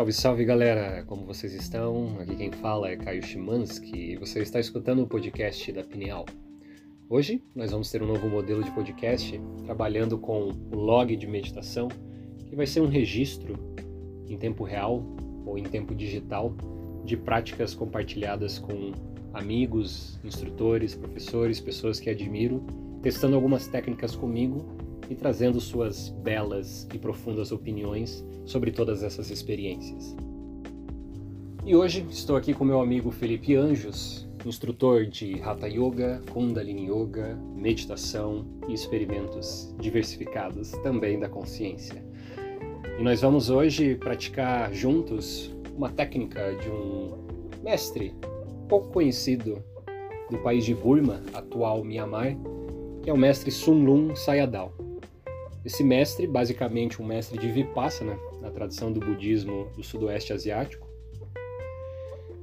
Salve, 0.00 0.12
salve 0.14 0.44
galera! 0.46 1.04
Como 1.04 1.26
vocês 1.26 1.52
estão? 1.52 2.18
Aqui 2.18 2.34
quem 2.34 2.50
fala 2.50 2.88
é 2.88 2.96
Caio 2.96 3.22
Chimansky 3.22 4.12
e 4.12 4.16
você 4.16 4.40
está 4.40 4.58
escutando 4.58 5.02
o 5.02 5.06
podcast 5.06 5.70
da 5.72 5.84
Pineal. 5.84 6.24
Hoje 7.06 7.44
nós 7.54 7.70
vamos 7.70 7.90
ter 7.90 8.02
um 8.02 8.06
novo 8.06 8.26
modelo 8.26 8.64
de 8.64 8.70
podcast 8.70 9.38
trabalhando 9.66 10.16
com 10.16 10.52
o 10.72 10.74
log 10.74 11.14
de 11.14 11.26
meditação, 11.26 11.88
que 12.48 12.56
vai 12.56 12.66
ser 12.66 12.80
um 12.80 12.88
registro 12.88 13.58
em 14.26 14.38
tempo 14.38 14.64
real 14.64 15.04
ou 15.44 15.58
em 15.58 15.64
tempo 15.64 15.94
digital 15.94 16.54
de 17.04 17.18
práticas 17.18 17.74
compartilhadas 17.74 18.58
com 18.58 18.92
amigos, 19.34 20.18
instrutores, 20.24 20.94
professores, 20.94 21.60
pessoas 21.60 22.00
que 22.00 22.08
admiro, 22.08 22.64
testando 23.02 23.36
algumas 23.36 23.66
técnicas 23.66 24.16
comigo 24.16 24.66
e 25.10 25.14
trazendo 25.16 25.60
suas 25.60 26.08
belas 26.08 26.88
e 26.94 26.98
profundas 26.98 27.50
opiniões 27.50 28.24
sobre 28.46 28.70
todas 28.70 29.02
essas 29.02 29.28
experiências. 29.28 30.16
E 31.66 31.74
hoje 31.74 32.06
estou 32.08 32.36
aqui 32.36 32.54
com 32.54 32.64
meu 32.64 32.80
amigo 32.80 33.10
Felipe 33.10 33.56
Anjos, 33.56 34.26
instrutor 34.46 35.04
de 35.04 35.42
Hatha 35.42 35.68
Yoga, 35.68 36.22
Kundalini 36.32 36.88
Yoga, 36.88 37.36
meditação 37.54 38.46
e 38.68 38.72
experimentos 38.72 39.74
diversificados 39.78 40.70
também 40.82 41.18
da 41.18 41.28
consciência. 41.28 42.02
E 42.98 43.02
nós 43.02 43.20
vamos 43.20 43.50
hoje 43.50 43.96
praticar 43.96 44.72
juntos 44.72 45.54
uma 45.76 45.90
técnica 45.90 46.54
de 46.54 46.70
um 46.70 47.18
mestre 47.62 48.14
pouco 48.68 48.88
conhecido 48.92 49.62
do 50.30 50.38
país 50.38 50.64
de 50.64 50.74
Burma, 50.74 51.20
atual 51.34 51.82
Myanmar, 51.82 52.36
que 53.02 53.10
é 53.10 53.12
o 53.12 53.18
mestre 53.18 53.50
Sun 53.50 53.84
Lung 53.84 54.14
Sayadaw. 54.14 54.89
Esse 55.64 55.84
mestre, 55.84 56.26
basicamente 56.26 57.02
um 57.02 57.04
mestre 57.04 57.38
de 57.38 57.50
Vipassana, 57.50 58.18
na 58.40 58.50
tradição 58.50 58.90
do 58.92 59.00
budismo 59.00 59.68
do 59.76 59.82
sudoeste 59.82 60.32
asiático, 60.32 60.88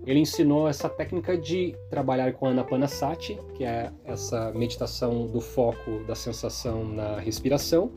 ele 0.06 0.20
ensinou 0.20 0.70
essa 0.70 0.88
técnica 0.88 1.38
de 1.38 1.76
trabalhar 1.90 2.32
com 2.34 2.46
Anapanasati, 2.46 3.38
que 3.56 3.66
é 3.66 3.92
essa 4.06 4.52
meditação 4.54 5.28
do 5.28 5.42
foco 5.42 6.04
da 6.08 6.16
sensação 6.16 6.86
na 6.86 7.20
respiração, 7.20 7.92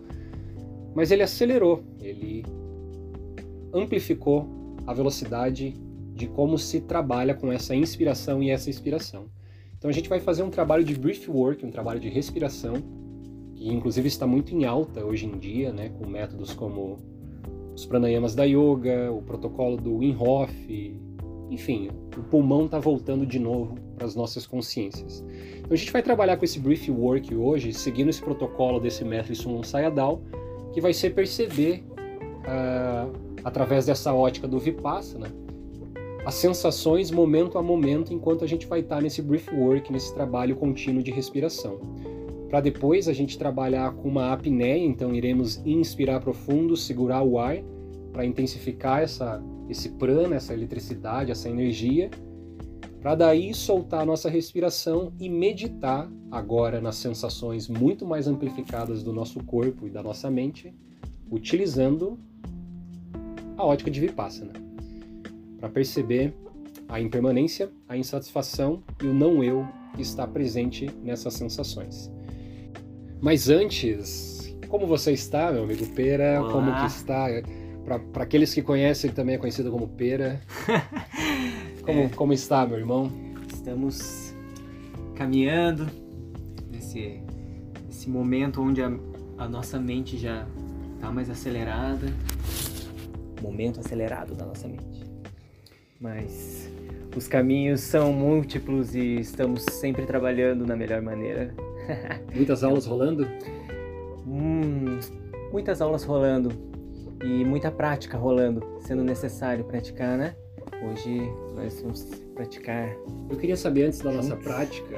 mas 0.92 1.12
ele 1.12 1.22
acelerou, 1.22 1.84
ele 2.00 2.44
amplificou 3.72 4.48
a 4.86 4.92
velocidade 4.92 5.76
de 6.14 6.26
como 6.26 6.58
se 6.58 6.80
trabalha 6.80 7.32
com 7.32 7.52
essa 7.52 7.76
inspiração 7.76 8.42
e 8.42 8.50
essa 8.50 8.68
expiração. 8.68 9.26
Então 9.78 9.88
a 9.88 9.92
gente 9.92 10.08
vai 10.08 10.18
fazer 10.18 10.42
um 10.42 10.50
trabalho 10.50 10.82
de 10.82 10.98
breath 10.98 11.28
work, 11.28 11.64
um 11.64 11.70
trabalho 11.70 12.00
de 12.00 12.08
respiração, 12.08 12.74
que 13.60 13.68
inclusive 13.68 14.08
está 14.08 14.26
muito 14.26 14.54
em 14.54 14.64
alta 14.64 15.04
hoje 15.04 15.26
em 15.26 15.38
dia, 15.38 15.70
né, 15.70 15.90
com 15.90 16.08
métodos 16.08 16.54
como 16.54 16.96
os 17.74 17.84
pranayamas 17.84 18.34
da 18.34 18.44
yoga, 18.44 19.12
o 19.12 19.20
protocolo 19.20 19.76
do 19.76 19.98
Wim 19.98 20.16
Hof, 20.18 20.50
enfim, 21.50 21.90
o 22.16 22.22
pulmão 22.22 22.64
está 22.64 22.78
voltando 22.78 23.26
de 23.26 23.38
novo 23.38 23.74
para 23.94 24.06
as 24.06 24.16
nossas 24.16 24.46
consciências. 24.46 25.22
Então 25.58 25.72
a 25.72 25.76
gente 25.76 25.92
vai 25.92 26.02
trabalhar 26.02 26.38
com 26.38 26.44
esse 26.44 26.58
brief 26.58 26.90
work 26.90 27.34
hoje, 27.34 27.74
seguindo 27.74 28.08
esse 28.08 28.22
protocolo 28.22 28.80
desse 28.80 29.04
mestre 29.04 29.34
Sun 29.34 29.62
Sayadaw, 29.62 30.22
que 30.72 30.80
vai 30.80 30.94
ser 30.94 31.10
perceber 31.10 31.84
uh, 31.98 33.12
através 33.44 33.84
dessa 33.84 34.14
ótica 34.14 34.48
do 34.48 34.58
Vipassana 34.58 35.26
as 36.24 36.34
sensações 36.34 37.10
momento 37.10 37.58
a 37.58 37.62
momento 37.62 38.12
enquanto 38.12 38.44
a 38.44 38.46
gente 38.46 38.66
vai 38.66 38.80
estar 38.80 39.02
nesse 39.02 39.20
brief 39.20 39.50
work, 39.54 39.90
nesse 39.92 40.14
trabalho 40.14 40.54
contínuo 40.54 41.02
de 41.02 41.10
respiração 41.10 41.78
para 42.50 42.60
depois 42.60 43.06
a 43.06 43.12
gente 43.12 43.38
trabalhar 43.38 43.92
com 43.92 44.08
uma 44.08 44.32
apneia, 44.32 44.84
então 44.84 45.14
iremos 45.14 45.64
inspirar 45.64 46.18
profundo, 46.18 46.76
segurar 46.76 47.22
o 47.22 47.38
ar 47.38 47.58
para 48.12 48.26
intensificar 48.26 49.02
essa, 49.02 49.40
esse 49.68 49.90
prana, 49.90 50.34
essa 50.34 50.52
eletricidade, 50.52 51.30
essa 51.30 51.48
energia, 51.48 52.10
para 53.00 53.14
daí 53.14 53.54
soltar 53.54 54.00
a 54.00 54.04
nossa 54.04 54.28
respiração 54.28 55.12
e 55.20 55.28
meditar 55.28 56.10
agora 56.28 56.80
nas 56.80 56.96
sensações 56.96 57.68
muito 57.68 58.04
mais 58.04 58.26
amplificadas 58.26 59.04
do 59.04 59.12
nosso 59.12 59.42
corpo 59.44 59.86
e 59.86 59.90
da 59.90 60.02
nossa 60.02 60.28
mente, 60.28 60.74
utilizando 61.30 62.18
a 63.56 63.64
ótica 63.64 63.92
de 63.92 64.00
Vipassana, 64.00 64.54
para 65.56 65.68
perceber 65.68 66.34
a 66.88 67.00
impermanência, 67.00 67.70
a 67.88 67.96
insatisfação 67.96 68.82
e 69.00 69.06
o 69.06 69.14
não 69.14 69.44
eu 69.44 69.64
que 69.94 70.02
está 70.02 70.26
presente 70.26 70.90
nessas 71.04 71.34
sensações. 71.34 72.10
Mas 73.20 73.48
antes, 73.48 74.54
como 74.68 74.86
você 74.86 75.12
está, 75.12 75.52
meu 75.52 75.64
amigo 75.64 75.86
Pera? 75.88 76.40
Olá. 76.40 76.52
Como 76.52 76.74
que 76.80 76.86
está? 76.86 77.26
Para 78.12 78.22
aqueles 78.22 78.54
que 78.54 78.62
conhecem, 78.62 79.08
ele 79.08 79.16
também 79.16 79.34
é 79.34 79.38
conhecido 79.38 79.70
como 79.70 79.88
Pera. 79.88 80.40
Como, 81.82 82.00
É. 82.02 82.08
como 82.10 82.32
está, 82.34 82.66
meu 82.66 82.78
irmão? 82.78 83.10
Estamos 83.52 84.34
caminhando 85.16 85.88
nesse, 86.70 87.20
nesse 87.86 88.08
momento 88.08 88.60
onde 88.62 88.82
a, 88.82 88.92
a 89.38 89.48
nossa 89.48 89.80
mente 89.80 90.18
já 90.18 90.46
está 90.94 91.10
mais 91.10 91.30
acelerada. 91.30 92.06
Momento 93.42 93.80
acelerado 93.80 94.34
da 94.34 94.44
nossa 94.44 94.68
mente. 94.68 95.04
Mas 95.98 96.70
os 97.16 97.26
caminhos 97.26 97.80
são 97.80 98.12
múltiplos 98.12 98.94
e 98.94 99.16
estamos 99.16 99.64
sempre 99.72 100.04
trabalhando 100.04 100.66
na 100.66 100.76
melhor 100.76 101.00
maneira. 101.00 101.54
Muitas 102.34 102.62
aulas 102.64 102.86
rolando? 102.86 103.26
Hum, 104.26 104.98
muitas 105.52 105.80
aulas 105.80 106.04
rolando 106.04 106.50
e 107.24 107.44
muita 107.44 107.70
prática 107.70 108.16
rolando, 108.16 108.64
sendo 108.80 109.02
necessário 109.02 109.64
praticar, 109.64 110.16
né? 110.16 110.34
Hoje 110.82 111.20
nós 111.54 111.80
vamos 111.82 112.04
praticar 112.34 112.96
Eu 113.28 113.36
queria 113.36 113.56
saber 113.56 113.84
antes 113.84 114.00
da 114.00 114.10
nossa 114.10 114.36
prática, 114.36 114.96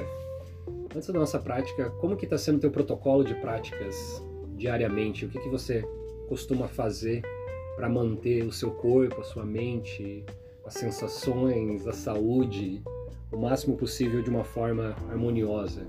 antes 0.95 1.07
da 1.07 1.19
nossa 1.19 1.39
prática, 1.39 1.89
como 1.99 2.15
que 2.15 2.25
está 2.25 2.37
sendo 2.37 2.57
o 2.57 2.59
teu 2.59 2.71
protocolo 2.71 3.23
de 3.23 3.33
práticas 3.35 4.23
diariamente? 4.55 5.25
O 5.25 5.29
que, 5.29 5.39
que 5.39 5.49
você 5.49 5.83
costuma 6.29 6.67
fazer 6.67 7.21
para 7.75 7.89
manter 7.89 8.43
o 8.45 8.51
seu 8.51 8.71
corpo, 8.71 9.19
a 9.19 9.23
sua 9.23 9.45
mente, 9.45 10.23
as 10.65 10.75
sensações, 10.75 11.85
a 11.87 11.91
saúde, 11.91 12.81
o 13.31 13.37
máximo 13.37 13.75
possível 13.75 14.21
de 14.21 14.29
uma 14.29 14.43
forma 14.43 14.95
harmoniosa? 15.09 15.85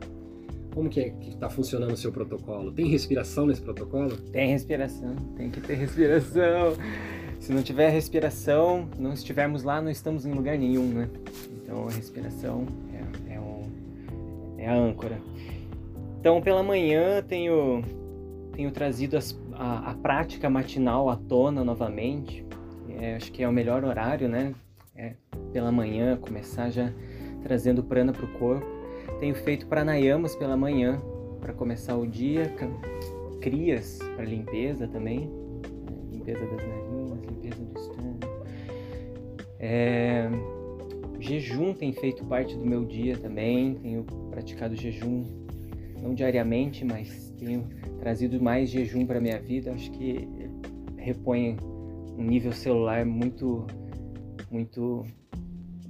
Como 0.74 0.88
que 0.90 1.00
é 1.00 1.10
que 1.10 1.30
está 1.30 1.48
funcionando 1.48 1.92
o 1.92 1.96
seu 1.96 2.10
protocolo? 2.10 2.72
Tem 2.72 2.86
respiração 2.88 3.46
nesse 3.46 3.60
protocolo? 3.60 4.16
Tem 4.16 4.48
respiração, 4.50 5.14
tem 5.36 5.48
que 5.50 5.60
ter 5.60 5.74
respiração. 5.74 6.74
Se 7.38 7.52
não 7.52 7.62
tiver 7.62 7.90
respiração, 7.90 8.88
não 8.98 9.12
estivermos 9.12 9.62
lá, 9.62 9.80
não 9.80 9.90
estamos 9.90 10.26
em 10.26 10.32
lugar 10.32 10.58
nenhum, 10.58 10.86
né? 10.88 11.08
Então 11.62 11.86
a 11.86 11.90
respiração 11.92 12.66
é, 13.28 13.34
é, 13.34 13.40
um- 13.40 14.54
é 14.58 14.66
a 14.68 14.74
âncora. 14.74 15.20
Então 16.20 16.40
pela 16.42 16.62
manhã 16.62 17.22
tenho, 17.22 17.82
tenho 18.52 18.70
trazido 18.72 19.16
as- 19.16 19.38
a, 19.52 19.90
a 19.90 19.94
prática 19.94 20.48
matinal 20.50 21.08
à 21.08 21.16
tona 21.16 21.62
novamente. 21.62 22.44
É, 22.98 23.14
acho 23.16 23.30
que 23.30 23.42
é 23.42 23.48
o 23.48 23.52
melhor 23.52 23.84
horário, 23.84 24.28
né? 24.28 24.54
É, 24.96 25.12
pela 25.52 25.70
manhã, 25.70 26.16
começar 26.16 26.70
já 26.70 26.90
trazendo 27.42 27.82
prana 27.82 28.12
para 28.12 28.24
o 28.24 28.28
corpo. 28.38 28.66
Tenho 29.20 29.34
feito 29.34 29.66
pranayamas 29.66 30.34
pela 30.36 30.56
manhã 30.56 31.00
para 31.40 31.52
começar 31.52 31.96
o 31.96 32.06
dia, 32.06 32.52
crias 33.40 33.98
para 34.16 34.24
limpeza 34.24 34.88
também, 34.88 35.20
né? 35.20 35.96
limpeza 36.12 36.40
das 36.40 36.66
narinas, 36.66 37.20
limpeza 37.28 37.64
do 37.64 37.78
estômago. 37.78 38.18
É, 39.58 40.28
jejum 41.20 41.72
tem 41.72 41.92
feito 41.92 42.24
parte 42.24 42.56
do 42.56 42.64
meu 42.64 42.84
dia 42.84 43.16
também, 43.16 43.74
tenho 43.74 44.04
praticado 44.30 44.76
jejum 44.76 45.24
não 46.02 46.14
diariamente, 46.14 46.84
mas 46.84 47.32
tenho 47.38 47.66
trazido 47.98 48.40
mais 48.42 48.68
jejum 48.68 49.06
para 49.06 49.20
minha 49.20 49.40
vida. 49.40 49.72
Acho 49.72 49.90
que 49.90 50.28
repõe 50.98 51.56
um 52.16 52.24
nível 52.24 52.52
celular 52.52 53.06
muito, 53.06 53.66
muito 54.50 55.04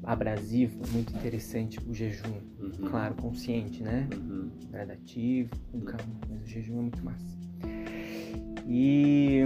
abrasivo, 0.05 0.81
muito 0.93 1.15
interessante 1.15 1.79
o 1.87 1.95
jejum. 1.95 2.33
Uhum. 2.61 2.89
Claro, 2.91 3.15
consciente, 3.15 3.83
né? 3.83 4.09
Uhum. 4.13 4.51
gradativo, 4.71 5.51
com 5.71 5.81
calma, 5.81 6.15
mas 6.29 6.43
o 6.43 6.47
jejum 6.47 6.79
é 6.79 6.83
muito 6.83 7.05
massa. 7.05 7.37
E 8.67 9.45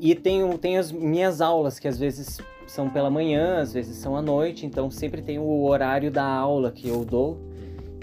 e 0.00 0.14
tenho, 0.14 0.58
tenho 0.58 0.80
as 0.80 0.92
minhas 0.92 1.40
aulas 1.40 1.78
que 1.78 1.88
às 1.88 1.98
vezes 1.98 2.38
são 2.66 2.90
pela 2.90 3.08
manhã, 3.08 3.60
às 3.60 3.72
vezes 3.72 3.96
são 3.96 4.16
à 4.16 4.22
noite, 4.22 4.66
então 4.66 4.90
sempre 4.90 5.22
tem 5.22 5.38
o 5.38 5.62
horário 5.64 6.10
da 6.10 6.24
aula 6.24 6.70
que 6.70 6.88
eu 6.88 7.04
dou 7.04 7.53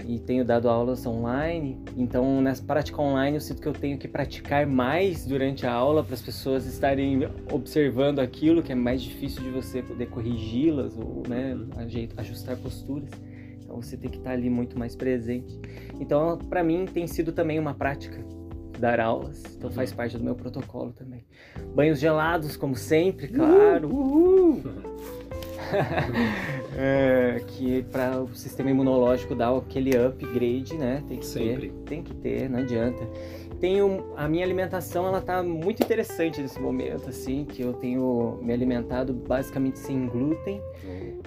e 0.06 0.18
tenho 0.18 0.44
dado 0.44 0.68
aulas 0.68 1.06
online. 1.06 1.78
Então 1.96 2.40
nessa 2.40 2.62
prática 2.62 3.00
online 3.00 3.36
eu 3.36 3.40
sinto 3.40 3.60
que 3.60 3.68
eu 3.68 3.72
tenho 3.72 3.98
que 3.98 4.08
praticar 4.08 4.66
mais 4.66 5.24
durante 5.24 5.66
a 5.66 5.72
aula 5.72 6.02
para 6.02 6.14
as 6.14 6.22
pessoas 6.22 6.66
estarem 6.66 7.28
observando 7.50 8.18
aquilo 8.18 8.62
que 8.62 8.72
é 8.72 8.74
mais 8.74 9.02
difícil 9.02 9.42
de 9.42 9.50
você 9.50 9.82
poder 9.82 10.06
corrigi-las 10.06 10.96
ou 10.96 11.22
né, 11.28 11.56
ajustar 12.16 12.56
posturas. 12.56 13.10
Então 13.62 13.80
você 13.80 13.96
tem 13.96 14.10
que 14.10 14.18
estar 14.18 14.32
ali 14.32 14.50
muito 14.50 14.78
mais 14.78 14.94
presente. 14.94 15.58
Então, 15.98 16.36
para 16.36 16.62
mim 16.62 16.84
tem 16.84 17.06
sido 17.06 17.32
também 17.32 17.58
uma 17.58 17.72
prática 17.72 18.22
dar 18.78 19.00
aulas, 19.00 19.42
então 19.56 19.70
faz 19.70 19.90
uhum. 19.90 19.96
parte 19.96 20.18
do 20.18 20.24
meu 20.24 20.34
protocolo 20.34 20.92
também. 20.92 21.24
Banhos 21.74 22.00
gelados, 22.00 22.56
como 22.56 22.74
sempre, 22.74 23.28
claro. 23.28 23.88
Uhul. 23.88 24.60
é, 26.76 27.42
que 27.46 27.82
para 27.84 28.20
o 28.20 28.34
sistema 28.34 28.70
imunológico 28.70 29.34
dar 29.34 29.56
aquele 29.56 29.96
upgrade, 29.96 30.74
né? 30.74 31.02
Tem 31.08 31.18
que 31.18 31.26
sempre. 31.26 31.68
ter, 31.68 31.72
tem 31.86 32.02
que 32.02 32.14
ter, 32.14 32.48
não 32.48 32.60
adianta. 32.60 33.06
Tenho 33.60 34.12
a 34.16 34.26
minha 34.28 34.44
alimentação, 34.44 35.06
ela 35.06 35.20
tá 35.20 35.42
muito 35.42 35.82
interessante 35.82 36.40
nesse 36.40 36.58
momento, 36.58 37.08
assim, 37.08 37.44
que 37.44 37.62
eu 37.62 37.72
tenho 37.74 38.38
me 38.42 38.52
alimentado 38.52 39.12
basicamente 39.12 39.78
sem 39.78 40.08
glúten. 40.08 40.60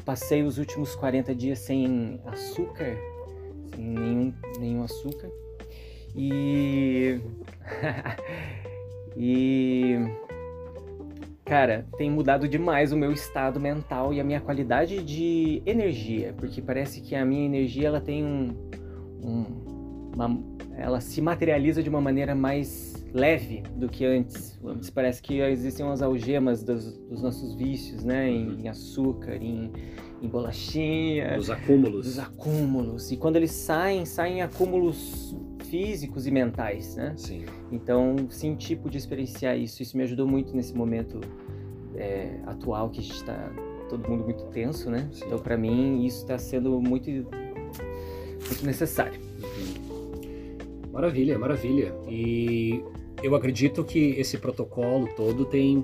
Passei 0.04 0.44
os 0.44 0.58
últimos 0.58 0.96
40 0.96 1.34
dias 1.34 1.60
sem 1.60 2.20
açúcar, 2.26 2.98
sem 3.74 3.86
nenhum, 3.86 4.34
nenhum 4.60 4.84
açúcar. 4.84 5.30
E. 6.16 7.20
e. 9.16 9.96
Cara, 11.46 11.86
tem 11.96 12.10
mudado 12.10 12.48
demais 12.48 12.92
o 12.92 12.98
meu 12.98 13.12
estado 13.12 13.60
mental 13.60 14.12
e 14.12 14.20
a 14.20 14.24
minha 14.24 14.42
qualidade 14.42 15.04
de 15.04 15.62
energia, 15.66 16.34
porque 16.36 16.60
parece 16.60 17.02
que 17.02 17.16
a 17.16 17.24
minha 17.24 17.46
energia 17.46 17.88
ela 17.88 18.02
tem 18.02 18.26
um, 18.26 18.56
um 19.22 19.66
uma, 20.16 20.42
ela 20.78 21.02
se 21.02 21.22
materializa 21.22 21.84
de 21.84 21.90
uma 21.90 22.02
maneira 22.02 22.34
mais 22.34 23.06
leve 23.14 23.64
do 23.76 23.88
que 23.88 24.06
antes. 24.06 24.58
Antes 24.66 24.90
parece 24.90 25.22
que 25.22 25.40
existem 25.42 25.86
umas 25.86 26.02
algemas 26.02 26.64
dos, 26.64 26.98
dos 26.98 27.22
nossos 27.22 27.54
vícios, 27.56 28.04
né? 28.04 28.30
Em, 28.30 28.62
em 28.62 28.68
açúcar, 28.70 29.36
em, 29.36 29.72
em 30.22 30.28
bolachinha. 30.28 31.38
Os 31.38 31.50
acúmulos. 31.50 32.08
Os 32.08 32.20
acúmulos. 32.20 33.12
E 33.12 33.18
quando 33.18 33.36
eles 33.36 33.52
saem, 33.52 34.06
saem 34.06 34.42
acúmulos 34.42 35.36
físicos 35.66 36.26
e 36.28 36.32
mentais, 36.32 36.96
né? 36.96 37.14
Sim. 37.18 37.46
Então, 37.72 38.16
senti 38.30 38.76
poder 38.76 38.98
experienciar 38.98 39.58
isso. 39.58 39.82
Isso 39.82 39.98
me 39.98 40.04
ajudou 40.04 40.28
muito 40.28 40.56
nesse 40.56 40.74
momento 40.74 41.20
é, 41.96 42.40
atual 42.46 42.90
que 42.90 43.00
a 43.00 43.04
gente 43.04 43.16
está 43.16 43.52
todo 43.90 44.08
mundo 44.10 44.24
muito 44.24 44.46
tenso, 44.46 44.90
né? 44.90 45.10
Sim. 45.12 45.26
Então, 45.26 45.40
para 45.40 45.58
mim, 45.58 46.06
isso 46.06 46.22
está 46.22 46.38
sendo 46.38 46.80
muito, 46.82 47.10
muito 47.10 48.66
necessário. 48.66 49.20
Uhum. 49.20 50.92
Maravilha, 50.92 51.38
maravilha. 51.38 51.94
E 52.08 52.82
eu 53.22 53.36
acredito 53.36 53.84
que 53.84 54.12
esse 54.18 54.38
protocolo 54.38 55.08
todo 55.16 55.46
tem 55.46 55.84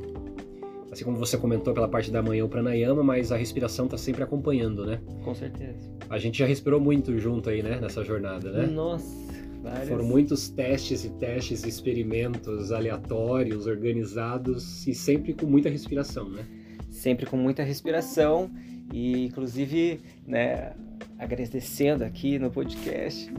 assim 0.92 1.06
como 1.06 1.18
você 1.18 1.38
comentou 1.38 1.74
pela 1.74 1.88
parte 1.88 2.12
da 2.12 2.22
manhã 2.22 2.44
o 2.44 2.50
pranayama, 2.50 3.01
mas 3.01 3.31
a 3.31 3.38
respiração 3.38 3.86
está 3.86 3.98
sempre 3.98 4.24
acompanhando, 4.24 4.86
né? 4.86 5.00
Com 5.24 5.33
certeza. 5.33 5.89
A 6.10 6.18
gente 6.18 6.39
já 6.39 6.45
respirou 6.45 6.81
muito 6.81 7.18
junto 7.18 7.50
aí, 7.50 7.63
né, 7.63 7.80
nessa 7.80 8.04
jornada, 8.04 8.51
né? 8.51 8.68
Nossa. 8.68 9.20
Várias... 9.61 9.89
Foram 9.89 10.05
muitos 10.05 10.49
testes 10.49 11.05
e 11.05 11.09
testes, 11.09 11.63
experimentos 11.63 12.71
aleatórios, 12.71 13.67
organizados 13.67 14.87
e 14.87 14.93
sempre 14.95 15.33
com 15.33 15.45
muita 15.45 15.69
respiração, 15.69 16.29
né? 16.29 16.45
Sempre 16.89 17.25
com 17.25 17.37
muita 17.37 17.63
respiração 17.63 18.49
e, 18.91 19.25
inclusive, 19.25 20.01
né, 20.25 20.73
agradecendo 21.17 22.03
aqui 22.03 22.39
no 22.39 22.49
podcast, 22.49 23.31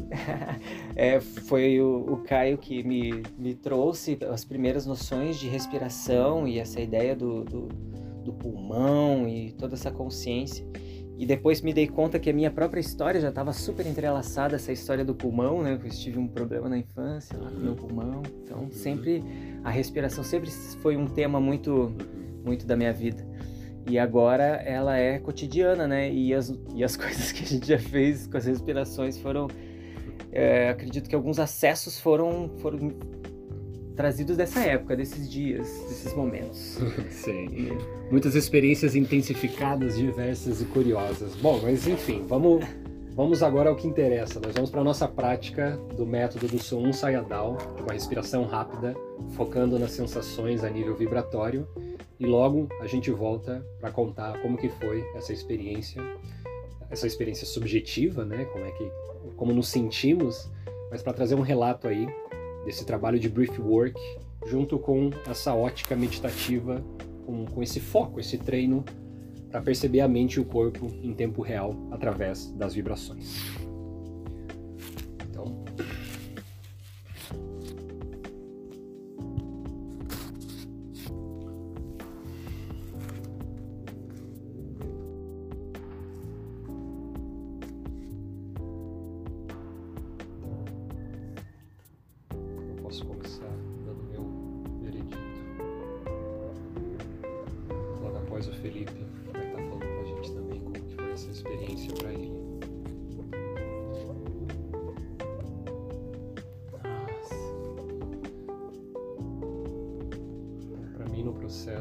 é, 0.94 1.20
foi 1.20 1.80
o, 1.80 2.12
o, 2.12 2.16
Caio 2.18 2.56
que 2.56 2.82
me, 2.82 3.22
me 3.36 3.54
trouxe 3.54 4.16
as 4.30 4.44
primeiras 4.44 4.86
noções 4.86 5.38
de 5.38 5.48
respiração 5.48 6.46
e 6.46 6.58
essa 6.58 6.80
ideia 6.80 7.14
do, 7.14 7.44
do, 7.44 7.68
do 8.24 8.32
pulmão 8.32 9.28
e 9.28 9.52
toda 9.52 9.74
essa 9.74 9.90
consciência. 9.90 10.64
E 11.22 11.24
depois 11.24 11.60
me 11.60 11.72
dei 11.72 11.86
conta 11.86 12.18
que 12.18 12.28
a 12.28 12.32
minha 12.32 12.50
própria 12.50 12.80
história 12.80 13.20
já 13.20 13.28
estava 13.28 13.52
super 13.52 13.86
entrelaçada 13.86 14.56
essa 14.56 14.72
história 14.72 15.04
do 15.04 15.14
pulmão, 15.14 15.62
né? 15.62 15.78
Eu 15.80 15.88
tive 15.88 16.18
um 16.18 16.26
problema 16.26 16.68
na 16.68 16.76
infância 16.76 17.38
lá 17.38 17.48
com 17.48 17.60
meu 17.60 17.76
pulmão. 17.76 18.22
Então, 18.42 18.68
sempre 18.72 19.22
a 19.62 19.70
respiração 19.70 20.24
sempre 20.24 20.50
foi 20.50 20.96
um 20.96 21.06
tema 21.06 21.40
muito 21.40 21.94
muito 22.44 22.66
da 22.66 22.74
minha 22.74 22.92
vida. 22.92 23.24
E 23.88 24.00
agora 24.00 24.64
ela 24.66 24.98
é 24.98 25.20
cotidiana, 25.20 25.86
né? 25.86 26.12
E 26.12 26.34
as, 26.34 26.52
e 26.74 26.82
as 26.82 26.96
coisas 26.98 27.30
que 27.30 27.44
a 27.44 27.46
gente 27.46 27.68
já 27.68 27.78
fez 27.78 28.26
com 28.26 28.36
as 28.36 28.46
respirações 28.46 29.16
foram. 29.16 29.46
É, 30.32 30.70
acredito 30.70 31.08
que 31.08 31.14
alguns 31.14 31.38
acessos 31.38 32.00
foram, 32.00 32.50
foram 32.58 32.90
trazidos 33.96 34.36
dessa 34.36 34.60
época, 34.60 34.96
desses 34.96 35.30
dias, 35.30 35.68
desses 35.88 36.14
momentos. 36.14 36.78
Sim. 37.10 37.46
E... 37.46 38.10
Muitas 38.10 38.34
experiências 38.34 38.94
intensificadas, 38.94 39.96
diversas 39.96 40.60
e 40.60 40.64
curiosas. 40.66 41.34
Bom, 41.36 41.60
mas 41.62 41.86
enfim, 41.86 42.24
vamos, 42.26 42.64
vamos 43.14 43.42
agora 43.42 43.70
ao 43.70 43.76
que 43.76 43.86
interessa. 43.86 44.40
Nós 44.40 44.54
vamos 44.54 44.70
para 44.70 44.80
a 44.80 44.84
nossa 44.84 45.06
prática 45.06 45.78
do 45.96 46.06
método 46.06 46.46
do 46.48 46.58
Sun 46.58 46.92
Sayadaw, 46.92 47.56
de 47.76 47.82
uma 47.82 47.92
respiração 47.92 48.44
rápida, 48.44 48.94
focando 49.34 49.78
nas 49.78 49.92
sensações 49.92 50.64
a 50.64 50.70
nível 50.70 50.96
vibratório. 50.96 51.66
E 52.18 52.26
logo 52.26 52.68
a 52.80 52.86
gente 52.86 53.10
volta 53.10 53.64
para 53.80 53.90
contar 53.90 54.40
como 54.42 54.56
que 54.56 54.68
foi 54.68 55.04
essa 55.16 55.32
experiência, 55.32 56.00
essa 56.88 57.06
experiência 57.06 57.46
subjetiva, 57.46 58.24
né? 58.24 58.44
Como 58.44 58.64
é 58.64 58.70
que, 58.70 58.90
como 59.36 59.52
nos 59.52 59.68
sentimos, 59.68 60.48
mas 60.90 61.02
para 61.02 61.12
trazer 61.12 61.34
um 61.34 61.40
relato 61.40 61.88
aí 61.88 62.06
desse 62.64 62.84
trabalho 62.84 63.18
de 63.18 63.28
brief 63.28 63.60
work, 63.60 63.98
junto 64.46 64.78
com 64.78 65.10
essa 65.26 65.54
ótica 65.54 65.94
meditativa, 65.96 66.82
com, 67.26 67.44
com 67.46 67.62
esse 67.62 67.80
foco, 67.80 68.20
esse 68.20 68.38
treino 68.38 68.84
para 69.50 69.60
perceber 69.60 70.00
a 70.00 70.08
mente 70.08 70.34
e 70.34 70.40
o 70.40 70.44
corpo 70.44 70.86
em 71.02 71.12
tempo 71.12 71.42
real 71.42 71.76
através 71.90 72.50
das 72.52 72.74
vibrações. 72.74 73.52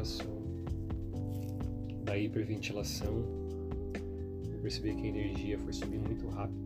Processo 0.02 0.24
da 2.04 2.18
hiperventilação, 2.18 3.24
eu 4.50 4.58
percebi 4.60 4.94
que 4.96 5.06
a 5.06 5.08
energia 5.08 5.58
foi 5.58 5.72
subindo 5.72 6.06
muito 6.06 6.28
rápido 6.28 6.60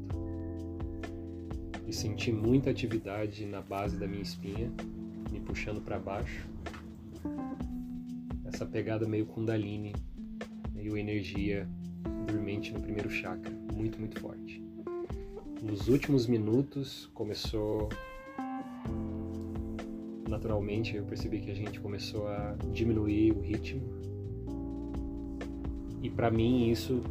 e 1.86 1.92
senti 1.92 2.32
muita 2.32 2.70
atividade 2.70 3.44
na 3.44 3.60
base 3.60 3.98
da 3.98 4.06
minha 4.06 4.22
espinha, 4.22 4.72
me 5.30 5.38
puxando 5.40 5.82
para 5.82 5.98
baixo. 5.98 6.48
Essa 8.46 8.64
pegada 8.64 9.06
meio 9.06 9.26
Kundalini, 9.26 9.94
meio 10.72 10.96
energia 10.96 11.68
dormente 12.26 12.72
no 12.72 12.80
primeiro 12.80 13.10
chakra, 13.10 13.52
muito, 13.74 14.00
muito 14.00 14.18
forte. 14.18 14.64
Nos 15.62 15.88
últimos 15.88 16.26
minutos 16.26 17.10
começou 17.12 17.90
naturalmente 20.28 20.96
eu 20.96 21.04
percebi 21.04 21.40
que 21.40 21.50
a 21.50 21.54
gente 21.54 21.80
começou 21.80 22.28
a 22.28 22.56
diminuir 22.72 23.32
o 23.32 23.40
ritmo. 23.40 23.82
E 26.02 26.10
para 26.10 26.30
mim 26.30 26.70
isso 26.70 27.02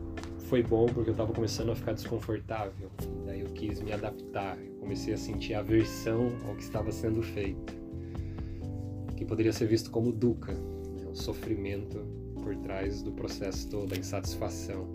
foi 0.50 0.62
bom 0.62 0.86
porque 0.86 1.10
eu 1.10 1.14
estava 1.14 1.34
começando 1.34 1.72
a 1.72 1.76
ficar 1.76 1.94
desconfortável. 1.94 2.90
Daí 3.26 3.42
eu 3.42 3.48
quis 3.48 3.82
me 3.82 3.92
adaptar. 3.92 4.58
Eu 4.60 4.76
comecei 4.76 5.14
a 5.14 5.18
sentir 5.18 5.54
aversão 5.54 6.32
ao 6.48 6.56
que 6.56 6.64
estava 6.64 6.92
sendo 6.92 7.22
feito. 7.22 7.74
Que 9.18 9.26
poderia 9.26 9.54
ser 9.54 9.68
visto 9.68 9.90
como 9.90 10.12
dukkha, 10.12 10.54
né? 10.54 11.08
o 11.10 11.16
sofrimento 11.16 12.00
por 12.42 12.56
trás 12.58 13.02
do 13.02 13.12
processo 13.12 13.68
todo, 13.70 13.94
a 13.94 13.98
insatisfação. 13.98 14.88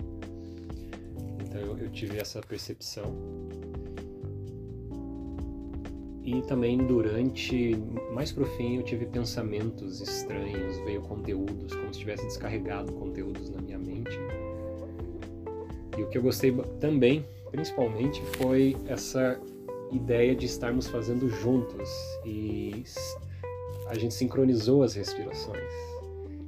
Então 1.40 1.60
eu, 1.60 1.78
eu 1.78 1.90
tive 1.90 2.18
essa 2.18 2.40
percepção 2.40 3.12
e 6.30 6.42
também 6.42 6.78
durante, 6.78 7.76
mais 8.12 8.30
pro 8.30 8.46
fim, 8.56 8.76
eu 8.76 8.84
tive 8.84 9.04
pensamentos 9.04 10.00
estranhos, 10.00 10.78
veio 10.84 11.02
conteúdos, 11.02 11.75
como 11.75 11.92
se 11.92 11.99
tivesse 11.99 12.25
descarregado 12.25 12.92
conteúdos 12.92 13.50
na 13.50 13.60
minha 13.60 13.78
mente. 13.78 14.16
E 15.99 16.02
o 16.02 16.08
que 16.08 16.16
eu 16.16 16.22
gostei 16.22 16.52
também, 16.78 17.26
principalmente, 17.50 18.22
foi 18.37 18.76
essa 18.87 19.40
ideia 19.90 20.37
de 20.37 20.46
estarmos 20.46 20.87
fazendo 20.87 21.28
juntos 21.28 21.90
e 22.25 22.84
a 23.88 23.99
gente 23.99 24.14
sincronizou 24.14 24.84
as 24.84 24.94
respirações. 24.94 25.72